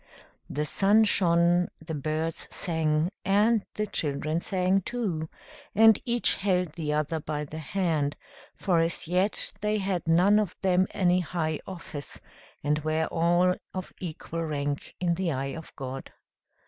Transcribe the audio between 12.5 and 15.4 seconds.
and were all of equal rank in the